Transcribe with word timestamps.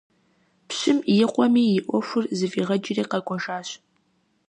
Пщым 0.67 0.97
и 1.13 1.15
къуэми 1.33 1.63
и 1.77 1.79
Ӏуэхур 1.85 2.25
зыфӀигъэкӀри 2.37 3.03
къэкӀуэжащ. 3.11 3.67